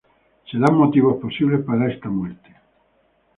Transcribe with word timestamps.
Se 0.49 0.57
dan 0.57 0.71
dos 0.75 0.79
motivos 0.83 1.17
posibles 1.21 1.63
para 1.63 1.87
esta 1.93 2.09
muerte. 2.09 2.49